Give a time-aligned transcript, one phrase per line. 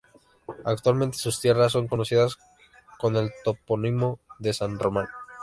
[0.65, 2.35] Actualmente sus tierras son conocidas
[2.97, 5.07] con el topónimo de "San Román".